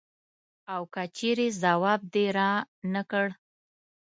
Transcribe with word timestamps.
او 0.73 0.81
که 0.93 1.03
چېرې 1.17 1.47
ځواب 1.61 2.01
دې 2.13 2.25
رانه 2.37 3.03
کړ. 3.11 3.27